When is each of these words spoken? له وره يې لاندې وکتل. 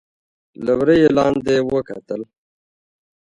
له 0.65 0.73
وره 0.77 0.95
يې 1.01 1.09
لاندې 1.17 1.55
وکتل. 1.73 2.21